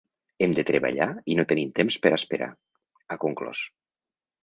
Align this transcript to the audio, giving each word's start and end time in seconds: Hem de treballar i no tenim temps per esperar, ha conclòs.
Hem 0.45 0.55
de 0.59 0.63
treballar 0.69 1.09
i 1.33 1.37
no 1.41 1.45
tenim 1.53 1.75
temps 1.81 1.99
per 2.07 2.15
esperar, 2.19 2.51
ha 3.17 3.23
conclòs. 3.29 3.67